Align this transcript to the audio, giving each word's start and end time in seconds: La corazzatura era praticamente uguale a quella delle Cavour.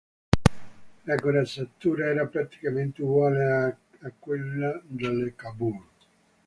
La 1.03 1.13
corazzatura 1.15 2.07
era 2.07 2.25
praticamente 2.25 3.03
uguale 3.03 3.77
a 3.99 4.11
quella 4.17 4.81
delle 4.83 5.35
Cavour. 5.35 5.87